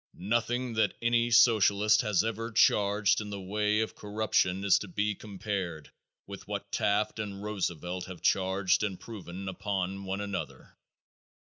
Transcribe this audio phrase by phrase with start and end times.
[0.15, 5.13] Nothing that any Socialist has ever charged in the way of corruption is to be
[5.13, 5.91] compared
[6.25, 10.75] with what Taft and Roosevelt have charged and proven upon one another.